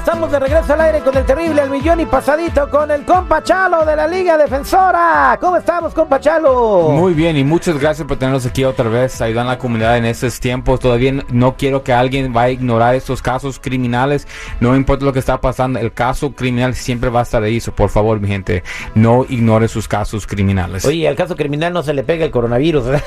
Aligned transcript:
Estamos 0.00 0.32
de 0.32 0.38
regreso 0.40 0.72
al 0.72 0.80
aire 0.80 1.00
con 1.00 1.14
el 1.16 1.24
terrible 1.26 1.60
al 1.60 1.68
millón 1.70 2.00
y 2.00 2.06
pasadito 2.06 2.68
con 2.70 2.90
el 2.90 3.04
compa 3.04 3.42
Chalo 3.42 3.84
de 3.84 3.94
la 3.94 4.06
Liga 4.08 4.38
Defensora. 4.38 5.36
¿Cómo 5.40 5.58
estamos, 5.58 5.92
compa 5.92 6.18
Chalo? 6.18 6.88
Muy 6.92 7.12
bien 7.12 7.36
y 7.36 7.44
muchas 7.44 7.78
gracias 7.78 8.08
por 8.08 8.16
tenernos 8.16 8.44
aquí 8.46 8.64
otra 8.64 8.88
vez 8.88 9.20
ayudando 9.20 9.50
a 9.52 9.54
la 9.54 9.58
comunidad 9.58 9.98
en 9.98 10.06
estos 10.06 10.40
tiempos. 10.40 10.80
Todavía 10.80 11.12
no 11.30 11.54
quiero 11.56 11.84
que 11.84 11.92
alguien 11.92 12.32
vaya 12.32 12.46
a 12.46 12.50
ignorar 12.50 12.94
estos 12.94 13.20
casos 13.20 13.60
criminales. 13.60 14.26
No 14.58 14.74
importa 14.74 15.04
lo 15.04 15.12
que 15.12 15.18
está 15.18 15.38
pasando, 15.40 15.78
el 15.78 15.92
caso 15.92 16.32
criminal 16.32 16.74
siempre 16.74 17.10
va 17.10 17.20
a 17.20 17.24
estar 17.24 17.42
ahí. 17.42 17.60
So, 17.60 17.72
por 17.72 17.90
favor, 17.90 18.18
mi 18.20 18.26
gente, 18.28 18.64
no 18.94 19.26
ignore 19.28 19.68
sus 19.68 19.86
casos 19.86 20.26
criminales. 20.26 20.84
Oye, 20.86 21.06
al 21.06 21.14
caso 21.14 21.36
criminal 21.36 21.74
no 21.74 21.82
se 21.82 21.92
le 21.92 22.02
pega 22.04 22.24
el 22.24 22.30
coronavirus. 22.30 22.86
¿eh? 22.88 23.02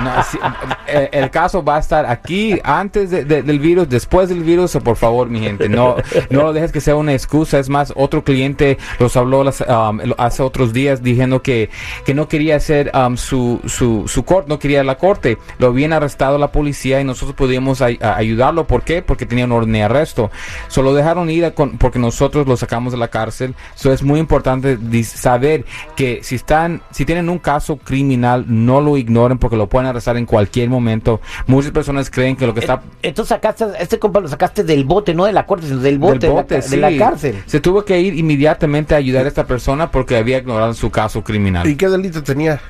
No, 0.00 0.22
sí, 0.22 0.38
el, 0.86 1.30
caso 1.30 1.62
va 1.64 1.76
a 1.76 1.80
estar 1.80 2.06
aquí 2.06 2.58
antes 2.62 3.10
de- 3.10 3.24
de- 3.24 3.42
del 3.42 3.58
virus, 3.58 3.88
después 3.88 4.28
del 4.28 4.42
virus, 4.44 4.74
o 4.76 4.80
por 4.80 4.96
favor, 4.96 5.23
mi 5.28 5.40
gente, 5.40 5.68
no, 5.68 5.96
no 6.30 6.42
lo 6.42 6.52
dejes 6.52 6.72
que 6.72 6.80
sea 6.80 6.96
una 6.96 7.12
excusa. 7.12 7.58
Es 7.58 7.68
más, 7.68 7.92
otro 7.96 8.24
cliente 8.24 8.78
los 8.98 9.16
habló 9.16 9.44
las, 9.44 9.60
um, 9.62 10.00
hace 10.18 10.42
otros 10.42 10.72
días 10.72 11.02
diciendo 11.02 11.42
que, 11.42 11.70
que 12.04 12.14
no 12.14 12.28
quería 12.28 12.56
hacer 12.56 12.90
um, 12.94 13.16
su, 13.16 13.60
su, 13.66 14.06
su 14.08 14.24
corte, 14.24 14.48
no 14.48 14.58
quería 14.58 14.82
la 14.84 14.96
corte. 14.98 15.38
Lo 15.58 15.68
habían 15.68 15.92
arrestado 15.92 16.38
la 16.38 16.52
policía 16.52 17.00
y 17.00 17.04
nosotros 17.04 17.36
pudimos 17.36 17.80
ay- 17.82 17.98
a- 18.02 18.16
ayudarlo. 18.16 18.66
¿Por 18.66 18.82
qué? 18.82 19.02
Porque 19.02 19.26
tenía 19.26 19.44
un 19.44 19.52
orden 19.52 19.72
de 19.72 19.82
arresto. 19.82 20.30
Solo 20.68 20.94
dejaron 20.94 21.30
ir 21.30 21.44
a 21.44 21.52
con- 21.52 21.78
porque 21.78 21.98
nosotros 21.98 22.46
lo 22.46 22.56
sacamos 22.56 22.92
de 22.92 22.98
la 22.98 23.08
cárcel. 23.08 23.54
Eso 23.76 23.92
es 23.92 24.02
muy 24.02 24.20
importante 24.20 24.78
saber 25.04 25.64
que 25.96 26.20
si 26.22 26.34
están, 26.34 26.82
si 26.90 27.04
tienen 27.04 27.28
un 27.28 27.38
caso 27.38 27.76
criminal, 27.76 28.44
no 28.48 28.80
lo 28.80 28.96
ignoren 28.96 29.38
porque 29.38 29.56
lo 29.56 29.68
pueden 29.68 29.88
arrestar 29.88 30.16
en 30.16 30.26
cualquier 30.26 30.68
momento. 30.68 31.20
Muchas 31.46 31.72
personas 31.72 32.10
creen 32.10 32.36
que 32.36 32.46
lo 32.46 32.54
que 32.54 32.60
está 32.60 32.82
Entonces 33.02 33.28
sacaste, 33.30 33.64
este 33.78 33.98
compa 33.98 34.20
lo 34.20 34.28
sacaste 34.28 34.64
del 34.64 34.84
bote, 34.84 35.13
no 35.14 35.24
de 35.24 35.32
la 35.32 35.46
corte, 35.46 35.66
sino 35.66 35.80
del 35.80 35.98
bote, 35.98 36.18
del 36.26 36.30
bote, 36.32 36.54
de, 36.60 36.60
la, 36.62 36.68
de 36.68 36.76
la 36.78 36.88
sí. 36.90 36.98
cárcel. 36.98 37.42
Se 37.46 37.60
tuvo 37.60 37.84
que 37.84 38.00
ir 38.00 38.14
inmediatamente 38.14 38.94
a 38.94 38.98
ayudar 38.98 39.24
a 39.24 39.28
esta 39.28 39.46
persona 39.46 39.90
porque 39.90 40.16
había 40.16 40.38
ignorado 40.38 40.74
su 40.74 40.90
caso 40.90 41.22
criminal. 41.22 41.66
¿Y 41.66 41.76
qué 41.76 41.88
delito 41.88 42.22
tenía? 42.22 42.60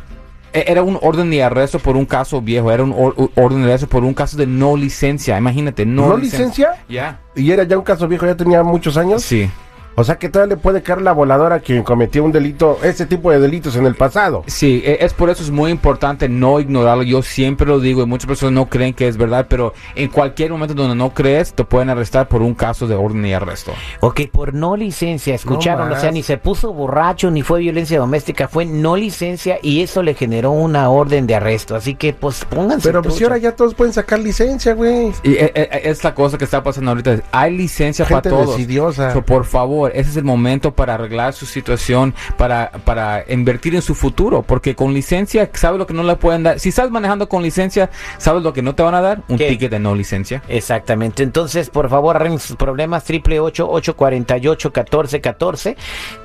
E- 0.52 0.64
Era 0.68 0.82
un 0.82 0.98
orden 1.02 1.30
de 1.30 1.42
arresto 1.42 1.78
por 1.78 1.96
un 1.96 2.06
caso 2.06 2.40
viejo, 2.40 2.70
era 2.70 2.82
un 2.84 2.94
or- 2.96 3.30
orden 3.34 3.62
de 3.62 3.68
arresto 3.70 3.88
por 3.88 4.04
un 4.04 4.14
caso 4.14 4.36
de 4.36 4.46
no 4.46 4.76
licencia. 4.76 5.36
Imagínate, 5.36 5.84
no, 5.84 6.08
¿No 6.10 6.16
licencia? 6.16 6.70
Ya. 6.88 7.18
Y 7.34 7.50
era 7.50 7.64
ya 7.64 7.76
un 7.76 7.84
caso 7.84 8.06
viejo, 8.06 8.24
ya 8.26 8.36
tenía 8.36 8.62
muchos 8.62 8.96
años. 8.96 9.22
Sí. 9.22 9.50
O 9.96 10.04
sea 10.04 10.16
que 10.18 10.28
todavía 10.28 10.56
le 10.56 10.60
puede 10.60 10.82
caer 10.82 11.02
la 11.02 11.12
voladora 11.12 11.56
a 11.56 11.60
quien 11.60 11.82
cometió 11.82 12.24
un 12.24 12.32
delito, 12.32 12.78
ese 12.82 13.06
tipo 13.06 13.30
de 13.30 13.38
delitos 13.38 13.76
en 13.76 13.86
el 13.86 13.94
pasado. 13.94 14.42
Sí, 14.46 14.82
e- 14.84 14.98
es 15.00 15.12
por 15.14 15.30
eso 15.30 15.42
es 15.42 15.50
muy 15.50 15.70
importante 15.70 16.28
no 16.28 16.58
ignorarlo. 16.60 17.02
Yo 17.02 17.22
siempre 17.22 17.66
lo 17.66 17.80
digo 17.80 18.02
y 18.02 18.06
muchas 18.06 18.26
personas 18.26 18.52
no 18.54 18.66
creen 18.68 18.94
que 18.94 19.06
es 19.08 19.16
verdad, 19.16 19.46
pero 19.48 19.72
en 19.94 20.08
cualquier 20.08 20.50
momento 20.50 20.74
donde 20.74 20.96
no 20.96 21.10
crees, 21.14 21.52
te 21.54 21.64
pueden 21.64 21.90
arrestar 21.90 22.28
por 22.28 22.42
un 22.42 22.54
caso 22.54 22.86
de 22.86 22.94
orden 22.94 23.24
y 23.26 23.32
arresto. 23.32 23.72
Ok, 24.00 24.22
por 24.32 24.54
no 24.54 24.76
licencia, 24.76 25.34
escucharon, 25.34 25.88
No 25.88 25.94
o 25.94 25.98
sea, 25.98 26.10
ni 26.10 26.22
se 26.22 26.38
puso 26.38 26.72
borracho, 26.72 27.30
ni 27.30 27.42
fue 27.42 27.60
violencia 27.60 27.98
doméstica, 27.98 28.48
fue 28.48 28.64
no 28.66 28.96
licencia 28.96 29.58
y 29.62 29.82
eso 29.82 30.02
le 30.02 30.14
generó 30.14 30.50
una 30.50 30.88
orden 30.90 31.26
de 31.26 31.34
arresto. 31.36 31.76
Así 31.76 31.94
que, 31.94 32.12
pues, 32.12 32.44
pónganse. 32.44 32.88
Pero 32.88 33.02
pues 33.02 33.20
ahora 33.22 33.38
ya 33.38 33.54
todos 33.54 33.74
pueden 33.74 33.92
sacar 33.92 34.18
licencia, 34.18 34.74
güey. 34.74 35.12
Y 35.22 35.34
e- 35.34 35.52
e- 35.54 35.80
es 35.90 36.02
la 36.04 36.14
cosa 36.14 36.36
que 36.38 36.44
está 36.44 36.62
pasando 36.62 36.90
ahorita. 36.90 37.20
Hay 37.32 37.56
licencia 37.56 38.04
Gente 38.04 38.28
para 38.30 38.36
todos. 38.42 38.56
decidiosa. 38.56 39.12
So, 39.12 39.22
por 39.22 39.44
favor, 39.44 39.83
ese 39.92 40.10
es 40.10 40.16
el 40.16 40.24
momento 40.24 40.72
para 40.74 40.94
arreglar 40.94 41.32
su 41.32 41.46
situación, 41.46 42.14
para, 42.36 42.70
para 42.84 43.24
invertir 43.28 43.74
en 43.74 43.82
su 43.82 43.94
futuro, 43.94 44.42
porque 44.42 44.74
con 44.74 44.94
licencia, 44.94 45.50
¿sabes 45.54 45.78
lo 45.78 45.86
que 45.86 45.94
no 45.94 46.02
le 46.02 46.16
pueden 46.16 46.42
dar? 46.42 46.58
Si 46.58 46.70
estás 46.70 46.90
manejando 46.90 47.28
con 47.28 47.42
licencia, 47.42 47.90
¿sabes 48.18 48.42
lo 48.42 48.52
que 48.52 48.62
no 48.62 48.74
te 48.74 48.82
van 48.82 48.94
a 48.94 49.00
dar? 49.00 49.22
Un 49.28 49.38
¿Qué? 49.38 49.48
ticket 49.48 49.70
de 49.70 49.78
no 49.78 49.94
licencia. 49.94 50.42
Exactamente. 50.48 51.22
Entonces, 51.22 51.70
por 51.70 51.88
favor, 51.88 52.16
arreglen 52.16 52.38
sus 52.38 52.56
problemas. 52.56 53.04
Triple 53.04 53.40
ocho 53.40 53.68
ocho 53.70 53.96
cuarenta 53.96 54.38
y 54.38 54.48
ocho 54.48 54.72
catorce 54.72 55.20
catorce. 55.20 55.76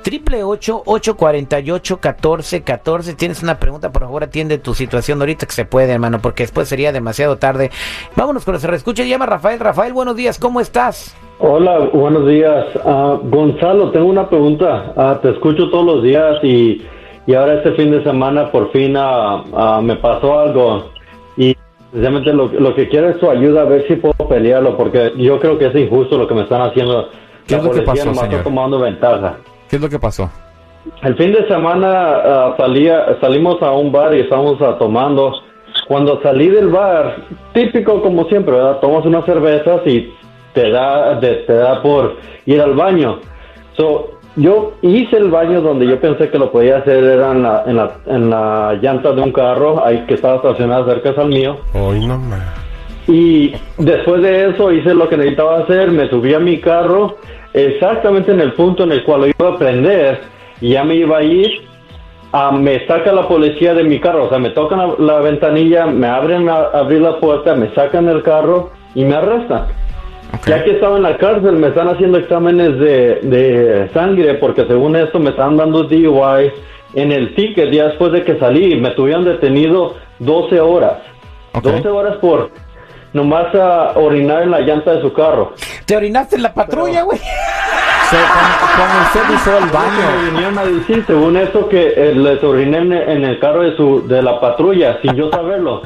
Triple 0.04 0.44
ocho 0.44 0.84
ocho 0.86 1.16
cuarenta 1.18 1.60
y 1.60 1.72
ocho 1.72 2.00
catorce 2.00 2.62
catorce. 2.62 3.14
Tienes 3.14 3.44
una 3.44 3.60
pregunta, 3.60 3.92
por 3.92 4.04
favor, 4.04 4.24
atiende 4.24 4.58
tu 4.58 4.74
situación 4.74 5.20
ahorita 5.20 5.46
que 5.46 5.54
se 5.54 5.66
puede, 5.66 5.94
hermano, 5.94 6.22
porque 6.22 6.44
después 6.44 6.68
sería 6.68 6.92
demasiado 6.92 7.38
tarde. 7.38 7.72
Vámonos 8.16 8.46
con 8.46 8.54
los 8.54 8.64
reescucha. 8.64 9.04
Llama 9.04 9.26
Rafael. 9.26 9.60
Rafael, 9.60 9.94
buenos 9.94 10.16
días. 10.16 10.38
¿Cómo 10.38 10.62
estás? 10.62 11.16
Hola, 11.42 11.90
buenos 11.94 12.28
días. 12.28 12.66
Ah, 12.86 13.18
Gonzalo, 13.24 13.92
tengo 13.92 14.08
una 14.08 14.28
pregunta. 14.28 14.94
Ah, 14.98 15.20
te 15.22 15.30
escucho 15.30 15.70
todos 15.70 15.86
los 15.86 16.04
días 16.04 16.44
y, 16.44 16.82
y 17.26 17.34
ahora 17.34 17.56
este 17.56 17.72
fin 17.74 17.92
de 17.92 18.04
semana 18.04 18.52
por 18.52 18.72
fin 18.72 18.96
ah, 18.98 19.80
me 19.82 19.96
pasó 19.96 20.38
algo 20.38 20.90
y 21.38 21.56
precisamente 21.92 22.34
lo, 22.34 22.48
lo 22.48 22.76
que 22.76 22.90
quiero 22.90 23.10
es 23.10 23.20
tu 23.20 23.30
ayuda 23.30 23.62
a 23.62 23.66
ver 23.66 23.88
si 23.88 23.96
puedo 23.96 24.28
pelearlo 24.28 24.76
porque 24.76 25.14
yo 25.18 25.40
creo 25.40 25.58
que 25.58 25.68
es 25.68 25.76
injusto 25.76 26.18
lo 26.18 26.28
que 26.28 26.36
me 26.36 26.42
están 26.42 26.62
haciendo. 26.62 27.08
¿Qué 27.48 27.56
La 27.56 27.62
es 27.62 27.64
lo 27.68 27.72
que 27.72 27.82
pasó, 27.84 28.14
señor? 28.14 28.26
está 28.26 28.44
tomando 28.44 28.80
ventaja. 28.80 29.38
¿Qué 29.70 29.78
es 29.78 29.82
lo 29.82 29.90
que 29.90 30.00
pasó? 30.00 30.30
El 31.04 31.16
fin 31.16 31.32
de 31.32 31.48
semana 31.48 32.54
salía, 32.58 33.18
salimos 33.22 33.62
a 33.62 33.72
un 33.72 33.92
bar 33.92 34.14
y 34.14 34.22
estábamos 34.22 34.58
tomando. 34.78 35.34
Cuando 35.88 36.22
salí 36.22 36.50
del 36.50 36.68
bar, 36.68 37.16
típico 37.54 38.02
como 38.02 38.26
siempre, 38.26 38.54
¿verdad? 38.56 38.80
Tomas 38.80 39.06
unas 39.06 39.26
cervezas 39.26 39.82
y 39.88 40.14
te 40.54 40.70
da, 40.72 41.20
te 41.20 41.54
da 41.54 41.82
por 41.82 42.18
ir 42.46 42.62
al 42.62 42.74
baño. 42.74 43.20
So, 43.78 44.20
yo 44.36 44.74
hice 44.82 45.18
el 45.18 45.30
baño 45.30 45.62
donde 45.62 45.88
yo 45.88 46.00
pensé 46.00 46.30
que 46.30 46.38
lo 46.38 46.52
podía 46.52 46.78
hacer, 46.78 47.04
era 47.04 47.32
en 47.32 47.44
la, 47.44 47.64
en 47.66 47.76
la, 47.76 47.92
en 48.06 48.30
la 48.30 48.74
llanta 48.82 49.12
de 49.12 49.22
un 49.22 49.32
carro 49.32 49.84
ahí 49.86 50.06
que 50.08 50.14
estaba 50.16 50.38
estacionado 50.38 50.86
cerca 50.86 51.20
al 51.22 51.30
mío. 51.30 51.58
Hoy 51.74 52.06
no 52.06 52.18
más. 52.18 52.42
Y 53.08 53.54
después 53.78 54.22
de 54.22 54.50
eso 54.50 54.72
hice 54.72 54.94
lo 54.94 55.10
que 55.10 55.18
necesitaba 55.18 55.60
hacer, 55.60 55.92
me 55.92 56.08
subí 56.10 56.34
a 56.34 56.40
mi 56.40 56.60
carro 56.60 57.18
exactamente 57.54 58.32
en 58.32 58.40
el 58.40 58.54
punto 58.54 58.84
en 58.84 58.92
el 58.92 59.04
cual 59.04 59.22
lo 59.22 59.28
iba 59.28 59.56
a 59.56 59.58
prender 59.58 60.22
y 60.62 60.74
ya 60.74 60.84
me 60.84 60.96
iba 60.96 61.18
a 61.18 61.24
ir. 61.24 61.62
me 62.54 62.86
saca 62.86 63.12
la 63.12 63.28
policía 63.28 63.74
de 63.74 63.84
mi 63.84 64.00
carro, 64.00 64.26
o 64.26 64.30
sea, 64.30 64.38
me 64.38 64.52
tocan 64.52 64.80
la, 64.80 64.94
la 65.00 65.20
ventanilla, 65.22 65.88
me 65.88 66.08
abren 66.08 66.48
a 66.50 66.66
abrir 66.74 67.02
la 67.02 67.20
puerta, 67.20 67.56
me 67.56 67.74
sacan 67.74 68.08
el 68.08 68.22
carro 68.22 68.70
y 68.94 69.04
me 69.04 69.16
arrestan. 69.16 69.66
Ok. 70.34 70.48
Ya 70.48 70.64
que 70.64 70.72
estaba 70.72 70.98
en 70.98 71.04
la 71.04 71.18
cárcel, 71.18 71.54
me 71.54 71.68
están 71.68 71.90
haciendo 71.90 72.18
exámenes 72.18 72.80
de, 72.80 73.20
de 73.24 73.90
sangre 73.94 74.36
porque 74.36 74.66
según 74.66 74.96
esto 74.96 75.20
me 75.20 75.32
están 75.32 75.58
dando 75.58 75.84
DUI 75.84 76.52
en 76.94 77.12
el 77.12 77.36
ticket 77.36 77.72
ya 77.72 77.86
después 77.86 78.12
de 78.12 78.24
que 78.24 78.38
salí. 78.40 78.76
Me 78.80 78.92
tuvieron 78.92 79.26
detenido 79.26 79.96
12 80.20 80.60
horas. 80.60 81.00
Ok. 81.54 81.64
12 81.64 81.88
horas 81.90 82.18
por 82.18 82.52
nomás 83.14 83.54
a 83.56 83.94
orinar 83.98 84.44
en 84.44 84.52
la 84.52 84.62
llanta 84.62 84.94
de 84.94 85.02
su 85.02 85.14
carro. 85.14 85.54
¿Te 85.86 85.96
orinaste 85.96 86.36
en 86.36 86.44
la 86.44 86.54
patrulla, 86.54 87.04
güey? 87.04 87.20
So, 87.20 88.18
cuando, 88.76 89.02
usted 89.04 89.36
usó 89.36 89.58
el 89.60 89.66
Me 89.66 89.72
baño, 89.72 90.32
vinieron 90.32 90.58
a 90.58 90.66
decir, 90.66 91.04
según 91.06 91.38
esto, 91.38 91.70
que 91.70 91.94
eh, 91.96 92.16
les 92.16 92.44
oriné 92.44 92.80
en, 92.80 92.92
en 92.92 93.24
el 93.24 93.40
carro 93.40 93.62
de 93.62 93.76
su 93.76 94.08
de 94.08 94.22
la 94.24 94.40
patrulla 94.40 95.00
sin 95.02 95.16
yo 95.16 95.30
saberlo. 95.30 95.84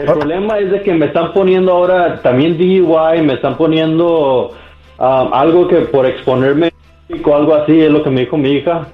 El 0.00 0.06
problema 0.06 0.58
es 0.58 0.70
de 0.70 0.82
que 0.82 0.94
me 0.94 1.06
están 1.06 1.32
poniendo 1.32 1.72
ahora 1.72 2.20
también 2.22 2.56
DUI, 2.56 3.22
me 3.22 3.34
están 3.34 3.56
poniendo 3.56 4.52
ah, 4.98 5.28
algo 5.32 5.68
que 5.68 5.76
por 5.82 6.06
exponerme 6.06 6.70
o 7.24 7.34
algo 7.34 7.54
así 7.54 7.80
es 7.80 7.90
lo 7.90 8.02
que 8.02 8.10
me 8.10 8.20
dijo 8.22 8.36
mi 8.36 8.50
hija. 8.52 8.88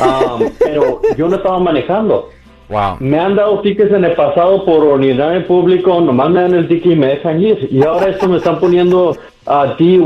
Ah, 0.00 0.38
pero 0.58 1.00
yo 1.16 1.28
no 1.28 1.36
estaba 1.36 1.58
manejando. 1.58 2.28
wow. 2.68 2.96
Me 3.00 3.18
han 3.18 3.34
dado 3.36 3.60
tickets 3.60 3.92
en 3.92 4.04
el 4.04 4.12
pasado 4.14 4.64
por 4.64 4.84
orinar 4.84 5.34
en 5.36 5.44
público, 5.46 6.00
nomás 6.00 6.30
me 6.30 6.42
dan 6.42 6.54
el 6.54 6.68
ticket 6.68 6.92
y 6.92 6.96
me 6.96 7.06
dejan 7.08 7.40
ir. 7.42 7.68
Y 7.70 7.82
ahora 7.84 8.08
esto 8.10 8.28
me 8.28 8.36
están 8.38 8.58
poniendo 8.60 9.16
a 9.46 9.74
DUI. 9.78 10.04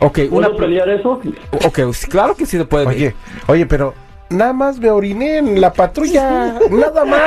Ok, 0.00 0.18
una 0.30 0.46
¿Puedo 0.48 0.56
pre- 0.56 0.66
pelear 0.66 0.88
eso? 0.88 1.20
Ok, 1.66 1.78
claro 2.08 2.34
que 2.34 2.44
sí 2.46 2.56
se 2.56 2.64
puede. 2.64 2.86
Oye, 2.86 3.14
oye, 3.46 3.66
pero 3.66 3.94
nada 4.32 4.52
más 4.52 4.78
me 4.78 4.90
oriné 4.90 5.38
en 5.38 5.60
la 5.60 5.72
patrulla, 5.72 6.54
nada 6.70 7.04
más. 7.04 7.20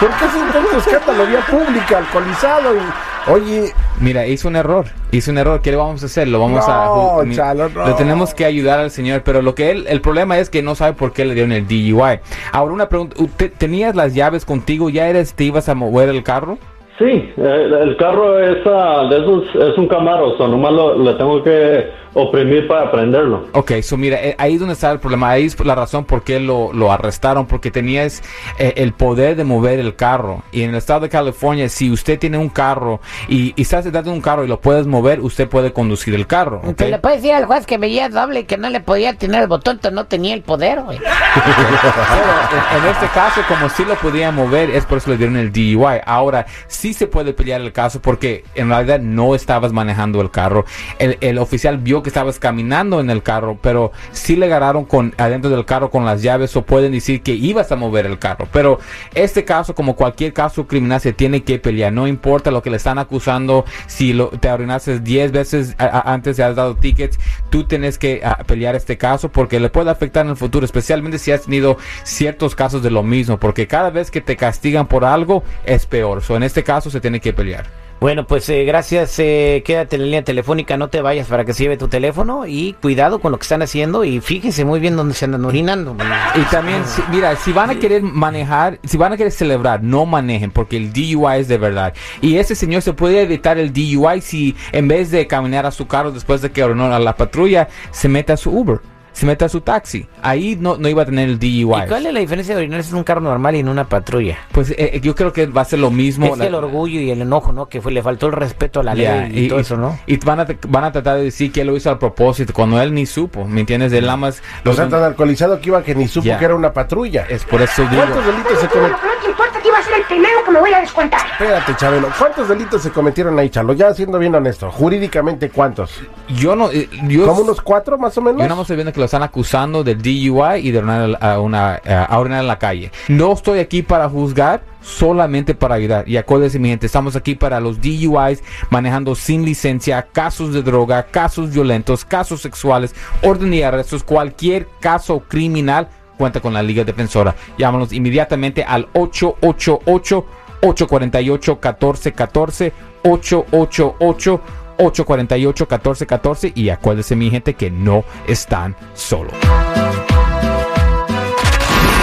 ¿Por 0.00 0.08
qué 0.10 0.24
es 0.24 0.52
tanto 0.52 0.78
escándalo 0.78 1.26
vía 1.26 1.40
pública, 1.46 1.98
alcoholizado? 1.98 2.74
Y, 2.76 3.30
oye, 3.30 3.72
Mira, 4.00 4.26
hizo 4.26 4.48
un 4.48 4.56
error, 4.56 4.86
hizo 5.10 5.30
un 5.30 5.38
error. 5.38 5.60
¿Qué 5.60 5.70
le 5.70 5.76
vamos 5.76 6.02
a 6.02 6.06
hacer? 6.06 6.28
Lo 6.28 6.40
vamos 6.40 6.64
a. 6.68 6.84
No, 7.24 7.34
Chalo, 7.34 7.68
no. 7.68 7.86
Le 7.86 7.94
tenemos 7.94 8.32
que 8.34 8.44
ayudar 8.44 8.78
al 8.78 8.90
señor, 8.90 9.22
pero 9.24 9.42
lo 9.42 9.54
que 9.54 9.70
él, 9.70 9.86
el 9.88 10.00
problema 10.00 10.38
es 10.38 10.50
que 10.50 10.62
no 10.62 10.74
sabe 10.74 10.92
por 10.92 11.12
qué 11.12 11.24
le 11.24 11.34
dieron 11.34 11.52
el 11.52 11.66
DUI. 11.66 12.20
Ahora 12.52 12.72
una 12.72 12.88
pregunta, 12.88 13.16
¿usted- 13.20 13.52
¿tenías 13.56 13.94
las 13.96 14.14
llaves 14.14 14.44
contigo? 14.44 14.88
¿Ya 14.90 15.08
eres, 15.08 15.34
te 15.34 15.44
ibas 15.44 15.68
a 15.68 15.74
mover 15.74 16.08
el 16.10 16.22
carro? 16.22 16.58
Sí, 16.98 17.32
el, 17.36 17.72
el 17.74 17.96
carro 17.96 18.40
es 18.40 18.56
de 18.64 19.18
esos, 19.18 19.44
es 19.54 19.78
un 19.78 19.86
Camaro, 19.86 20.34
o 20.34 20.36
sea, 20.36 20.48
nomás 20.48 20.72
lo, 20.72 20.98
le 20.98 21.14
tengo 21.14 21.42
que 21.44 21.90
oprimir 22.14 22.66
para 22.66 22.90
prenderlo. 22.90 23.46
Ok, 23.52 23.72
so 23.82 23.96
mira, 23.96 24.18
eh, 24.20 24.34
ahí 24.38 24.54
es 24.54 24.60
donde 24.60 24.74
está 24.74 24.90
el 24.90 24.98
problema, 24.98 25.30
ahí 25.30 25.44
es 25.46 25.64
la 25.64 25.76
razón 25.76 26.04
por 26.04 26.22
qué 26.22 26.40
lo, 26.40 26.72
lo 26.72 26.90
arrestaron, 26.90 27.46
porque 27.46 27.70
tenías 27.70 28.22
eh, 28.58 28.74
el 28.76 28.92
poder 28.92 29.36
de 29.36 29.44
mover 29.44 29.78
el 29.78 29.94
carro. 29.94 30.42
Y 30.50 30.62
en 30.62 30.70
el 30.70 30.76
estado 30.76 31.00
de 31.00 31.08
California, 31.08 31.68
si 31.68 31.90
usted 31.90 32.18
tiene 32.18 32.38
un 32.38 32.48
carro 32.48 33.00
y, 33.28 33.52
y 33.54 33.62
está 33.62 33.82
sentado 33.82 34.10
en 34.10 34.16
un 34.16 34.20
carro 34.20 34.44
y 34.44 34.48
lo 34.48 34.60
puedes 34.60 34.86
mover, 34.86 35.20
usted 35.20 35.48
puede 35.48 35.72
conducir 35.72 36.14
el 36.14 36.26
carro. 36.26 36.60
¿ok? 36.64 36.76
Te 36.76 36.90
le 36.90 36.98
puedes 36.98 37.22
decir 37.22 37.34
al 37.34 37.44
juez 37.44 37.66
que 37.66 37.78
veía 37.78 38.08
doble 38.08 38.40
y 38.40 38.44
que 38.44 38.56
no 38.56 38.70
le 38.70 38.80
podía 38.80 39.14
tener 39.14 39.42
el 39.42 39.48
botón, 39.48 39.76
entonces 39.76 39.94
no 39.94 40.06
tenía 40.06 40.34
el 40.34 40.42
poder, 40.42 40.80
güey. 40.82 40.98
Pero 41.34 42.78
en, 42.78 42.82
en 42.84 42.90
este 42.90 43.06
caso, 43.08 43.42
como 43.46 43.68
sí 43.68 43.84
lo 43.84 43.94
podía 43.94 44.32
mover, 44.32 44.70
es 44.70 44.84
por 44.84 44.98
eso 44.98 45.10
le 45.10 45.16
dieron 45.16 45.36
el 45.36 45.52
DUI. 45.52 46.00
Ahora, 46.04 46.46
sí 46.66 46.87
sí 46.88 46.94
se 46.94 47.06
puede 47.06 47.34
pelear 47.34 47.60
el 47.60 47.72
caso 47.72 48.00
porque 48.00 48.44
en 48.54 48.70
realidad 48.70 49.00
no 49.00 49.34
estabas 49.34 49.72
manejando 49.74 50.22
el 50.22 50.30
carro. 50.30 50.64
El, 50.98 51.18
el 51.20 51.36
oficial 51.36 51.76
vio 51.76 52.02
que 52.02 52.08
estabas 52.08 52.38
caminando 52.38 52.98
en 53.00 53.10
el 53.10 53.22
carro, 53.22 53.58
pero 53.60 53.92
sí 54.12 54.36
le 54.36 54.46
agarraron 54.46 54.86
con 54.86 55.14
adentro 55.18 55.50
del 55.50 55.66
carro 55.66 55.90
con 55.90 56.06
las 56.06 56.22
llaves 56.22 56.56
o 56.56 56.62
pueden 56.62 56.92
decir 56.92 57.22
que 57.22 57.32
ibas 57.32 57.70
a 57.72 57.76
mover 57.76 58.06
el 58.06 58.18
carro. 58.18 58.48
Pero 58.52 58.78
este 59.14 59.44
caso, 59.44 59.74
como 59.74 59.96
cualquier 59.96 60.32
caso 60.32 60.66
criminal, 60.66 60.98
se 61.00 61.12
tiene 61.12 61.42
que 61.42 61.58
pelear. 61.58 61.92
No 61.92 62.06
importa 62.06 62.50
lo 62.50 62.62
que 62.62 62.70
le 62.70 62.78
están 62.78 62.98
acusando, 62.98 63.66
si 63.86 64.14
lo, 64.14 64.28
te 64.28 64.48
arruinaste 64.48 65.00
10 65.00 65.32
veces 65.32 65.74
antes 65.78 66.38
de 66.38 66.44
has 66.44 66.56
dado 66.56 66.74
tickets, 66.76 67.18
tú 67.50 67.64
tienes 67.64 67.98
que 67.98 68.22
ah, 68.24 68.38
pelear 68.46 68.76
este 68.76 68.96
caso 68.96 69.30
porque 69.30 69.60
le 69.60 69.68
puede 69.68 69.90
afectar 69.90 70.24
en 70.24 70.30
el 70.30 70.36
futuro, 70.36 70.64
especialmente 70.64 71.18
si 71.18 71.32
has 71.32 71.42
tenido 71.42 71.76
ciertos 72.04 72.54
casos 72.54 72.82
de 72.82 72.90
lo 72.90 73.02
mismo, 73.02 73.38
porque 73.38 73.66
cada 73.66 73.90
vez 73.90 74.10
que 74.10 74.22
te 74.22 74.36
castigan 74.38 74.86
por 74.86 75.04
algo 75.04 75.44
es 75.66 75.84
peor. 75.84 76.22
So, 76.22 76.36
en 76.36 76.44
este 76.44 76.64
caso 76.64 76.77
se 76.80 77.00
tiene 77.00 77.20
que 77.20 77.32
pelear. 77.32 77.66
Bueno, 78.00 78.28
pues 78.28 78.48
eh, 78.48 78.64
gracias. 78.64 79.18
eh, 79.18 79.62
quédate 79.66 79.96
en 79.96 80.02
la 80.02 80.06
línea 80.06 80.22
telefónica, 80.22 80.76
no 80.76 80.86
te 80.88 81.00
vayas 81.02 81.26
para 81.26 81.44
que 81.44 81.52
se 81.52 81.64
lleve 81.64 81.76
tu 81.76 81.88
teléfono 81.88 82.46
y 82.46 82.74
cuidado 82.74 83.18
con 83.18 83.32
lo 83.32 83.38
que 83.38 83.42
están 83.42 83.60
haciendo 83.60 84.04
y 84.04 84.20
fíjense 84.20 84.64
muy 84.64 84.78
bien 84.78 84.94
dónde 84.96 85.14
se 85.14 85.24
andan 85.24 85.44
orinando. 85.44 85.96
Y 86.36 86.42
también, 86.50 86.82
si- 86.86 87.02
mira, 87.10 87.34
si 87.34 87.52
van 87.52 87.70
a 87.70 87.78
querer 87.80 88.02
manejar, 88.02 88.78
si 88.84 88.96
van 88.96 89.12
a 89.12 89.16
querer 89.16 89.32
celebrar, 89.32 89.82
no 89.82 90.06
manejen, 90.06 90.52
porque 90.52 90.76
el 90.76 90.92
DUI 90.92 91.40
es 91.40 91.48
de 91.48 91.58
verdad. 91.58 91.92
Y 92.20 92.36
ese 92.36 92.54
señor 92.54 92.82
se 92.82 92.92
puede 92.92 93.20
evitar 93.20 93.58
el 93.58 93.72
DUI 93.72 94.20
si 94.20 94.54
en 94.70 94.86
vez 94.86 95.10
de 95.10 95.26
caminar 95.26 95.66
a 95.66 95.72
su 95.72 95.88
carro 95.88 96.12
después 96.12 96.40
de 96.40 96.52
que 96.52 96.62
ordenó 96.62 96.94
a 96.94 96.98
la 97.00 97.16
patrulla, 97.16 97.68
se 97.90 98.08
mete 98.08 98.32
a 98.32 98.36
su 98.36 98.50
Uber, 98.56 98.78
se 99.18 99.26
mete 99.26 99.44
a 99.44 99.48
su 99.48 99.62
taxi. 99.62 100.06
Ahí 100.22 100.56
no, 100.60 100.76
no 100.76 100.88
iba 100.88 101.02
a 101.02 101.04
tener 101.04 101.28
el 101.28 101.40
DUI. 101.40 101.62
¿Y 101.62 101.88
cuál 101.88 102.06
es 102.06 102.14
la 102.14 102.20
diferencia 102.20 102.54
de 102.54 102.60
orinarse 102.60 102.90
en 102.90 102.98
un 102.98 103.02
carro 103.02 103.20
normal 103.20 103.56
y 103.56 103.58
en 103.58 103.68
una 103.68 103.88
patrulla? 103.88 104.38
Pues 104.52 104.72
eh, 104.78 105.00
yo 105.02 105.16
creo 105.16 105.32
que 105.32 105.46
va 105.46 105.62
a 105.62 105.64
ser 105.64 105.80
lo 105.80 105.90
mismo. 105.90 106.26
Es 106.26 106.38
La- 106.38 106.46
el 106.46 106.54
orgullo 106.54 107.00
y 107.00 107.10
el 107.10 107.20
enojo, 107.22 107.52
¿no? 107.52 107.68
Que 107.68 107.80
fue, 107.80 107.90
le 107.90 108.00
faltó 108.00 108.26
el 108.26 108.32
respeto 108.32 108.78
a 108.78 108.84
la 108.84 108.94
ley 108.94 109.46
y, 109.46 109.48
todo 109.48 109.58
eso, 109.58 109.76
¿no? 109.76 109.98
y 110.06 110.18
van, 110.18 110.38
a, 110.38 110.46
van 110.68 110.84
a 110.84 110.92
tratar 110.92 111.16
de 111.16 111.24
decir 111.24 111.50
que 111.50 111.62
él 111.62 111.66
lo 111.66 111.76
hizo 111.76 111.90
al 111.90 111.98
propósito, 111.98 112.52
cuando 112.52 112.80
él 112.80 112.94
ni 112.94 113.06
supo, 113.06 113.44
¿me 113.44 113.58
entiendes? 113.58 113.92
Él 113.92 114.04
nada 114.04 114.16
más... 114.16 114.40
Los 114.62 114.76
sea, 114.76 114.88
tan 114.88 115.02
alcoholizado 115.02 115.60
que 115.60 115.70
iba 115.70 115.82
que 115.82 115.96
ni 115.96 116.06
supo 116.06 116.28
que 116.38 116.44
era 116.44 116.54
una 116.54 116.72
patrulla. 116.72 117.26
Es 117.28 117.44
por 117.44 117.60
eso 117.60 117.82
digo... 117.90 117.96
¿Cuántos 117.96 118.24
delitos 118.24 118.60
se 118.60 118.66
Lo 118.66 119.47
que 119.60 119.68
iba 119.68 119.78
a 119.78 119.82
ser 119.82 119.94
el 119.94 120.04
primero 120.04 120.44
que 120.44 120.50
me 120.50 120.60
voy 120.60 120.72
a 120.72 120.80
descontar. 120.80 121.20
Espérate, 121.32 121.74
Chabelo. 121.76 122.08
¿Cuántos 122.18 122.48
delitos 122.48 122.82
se 122.82 122.90
cometieron 122.90 123.38
ahí, 123.38 123.50
Chalo? 123.50 123.72
Ya 123.72 123.92
siendo 123.94 124.18
bien 124.18 124.34
honesto. 124.34 124.70
Jurídicamente, 124.70 125.50
¿cuántos? 125.50 125.90
Yo 126.28 126.56
no... 126.56 126.70
eh, 126.70 126.88
Yo, 127.08 127.26
¿Como 127.26 127.42
unos 127.42 127.60
cuatro, 127.60 127.98
más 127.98 128.16
o 128.18 128.20
menos? 128.22 128.38
Yo 128.40 128.44
nada 128.44 128.54
más 128.56 128.62
estoy 128.62 128.76
viendo 128.76 128.92
que 128.92 129.00
lo 129.00 129.06
están 129.06 129.22
acusando 129.22 129.84
de 129.84 129.94
DUI 129.94 130.60
y 130.66 130.70
de 130.70 130.78
orinar 130.78 131.18
a, 131.20 131.40
una, 131.40 131.74
a 131.76 132.18
orinar 132.18 132.40
en 132.40 132.46
la 132.48 132.58
calle. 132.58 132.90
No 133.08 133.32
estoy 133.32 133.58
aquí 133.60 133.82
para 133.82 134.08
juzgar, 134.08 134.62
solamente 134.80 135.54
para 135.54 135.74
ayudar. 135.74 136.08
Y 136.08 136.16
acuérdense, 136.16 136.58
mi 136.58 136.68
gente, 136.68 136.86
estamos 136.86 137.16
aquí 137.16 137.34
para 137.34 137.60
los 137.60 137.80
DUIs, 137.80 138.42
manejando 138.70 139.14
sin 139.14 139.44
licencia, 139.44 140.02
casos 140.12 140.52
de 140.54 140.62
droga, 140.62 141.04
casos 141.04 141.50
violentos, 141.50 142.04
casos 142.04 142.40
sexuales, 142.42 142.94
orden 143.22 143.52
y 143.54 143.62
arrestos, 143.62 144.02
cualquier 144.04 144.66
caso 144.80 145.20
criminal 145.28 145.88
cuenta 146.18 146.40
con 146.40 146.52
la 146.52 146.62
Liga 146.62 146.84
Defensora. 146.84 147.34
Llámanos 147.56 147.92
inmediatamente 147.94 148.62
al 148.62 148.88
888 148.92 150.26
848 150.60 151.52
1414 151.52 152.72
888 153.04 154.42
848-1414 154.78 156.52
y 156.54 156.70
acuérdense 156.70 157.16
mi 157.16 157.30
gente 157.30 157.54
que 157.54 157.70
no 157.70 158.04
están 158.26 158.76
solos. 158.94 159.34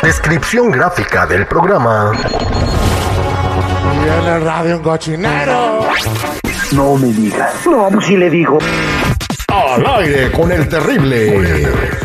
Descripción 0.03 0.71
gráfica 0.71 1.25
del 1.25 1.47
programa. 1.47 2.11
El 4.05 4.41
radio 4.41 4.77
un 4.77 4.83
cochinero. 4.83 5.79
No 6.73 6.95
me 6.95 7.07
digas. 7.07 7.65
No, 7.65 7.89
pues 7.89 8.05
sí 8.05 8.17
le 8.17 8.29
digo. 8.29 8.59
Al 9.47 9.85
aire 9.85 10.31
con 10.31 10.51
el 10.51 10.67
terrible. 10.67 12.04